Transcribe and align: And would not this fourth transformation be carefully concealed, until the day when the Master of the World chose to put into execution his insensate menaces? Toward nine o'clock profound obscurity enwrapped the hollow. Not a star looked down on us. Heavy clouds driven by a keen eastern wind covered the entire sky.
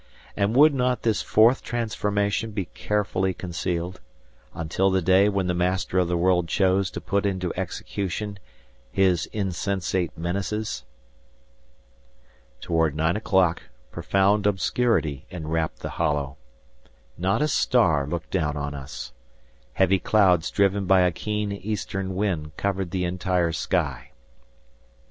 And 0.35 0.55
would 0.55 0.73
not 0.73 1.03
this 1.03 1.21
fourth 1.21 1.61
transformation 1.61 2.49
be 2.53 2.65
carefully 2.65 3.35
concealed, 3.35 4.01
until 4.55 4.89
the 4.89 4.99
day 4.99 5.29
when 5.29 5.45
the 5.45 5.53
Master 5.53 5.99
of 5.99 6.07
the 6.07 6.17
World 6.17 6.47
chose 6.47 6.89
to 6.89 6.99
put 6.99 7.23
into 7.23 7.53
execution 7.55 8.39
his 8.91 9.27
insensate 9.27 10.17
menaces? 10.17 10.85
Toward 12.61 12.95
nine 12.95 13.15
o'clock 13.15 13.61
profound 13.91 14.47
obscurity 14.47 15.27
enwrapped 15.29 15.81
the 15.81 15.89
hollow. 16.01 16.37
Not 17.15 17.43
a 17.43 17.47
star 17.47 18.07
looked 18.07 18.31
down 18.31 18.57
on 18.57 18.73
us. 18.73 19.13
Heavy 19.73 19.99
clouds 19.99 20.49
driven 20.49 20.87
by 20.87 21.01
a 21.01 21.11
keen 21.11 21.51
eastern 21.51 22.15
wind 22.15 22.57
covered 22.57 22.89
the 22.89 23.05
entire 23.05 23.51
sky. 23.51 24.13